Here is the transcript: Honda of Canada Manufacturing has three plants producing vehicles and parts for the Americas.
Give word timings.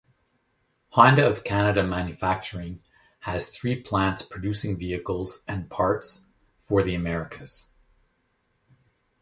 Honda 0.93 1.27
of 1.29 1.43
Canada 1.43 1.83
Manufacturing 1.85 2.81
has 3.19 3.49
three 3.51 3.79
plants 3.79 4.23
producing 4.23 4.75
vehicles 4.75 5.43
and 5.47 5.69
parts 5.69 6.25
for 6.57 6.81
the 6.81 6.95
Americas. 6.95 7.71